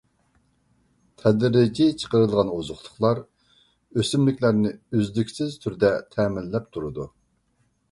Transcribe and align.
تەدرىجىي 1.23 1.93
چىقىرىلغان 2.03 2.49
ئوزۇقلۇقلار 2.55 3.21
ئۆسۈملۈكلەرنى 3.99 4.73
ئۈزلۈكسىز 4.95 5.61
تۈردە 5.67 5.95
تەمىنلەپ 6.19 6.69
تۇرىدۇ. 6.75 7.09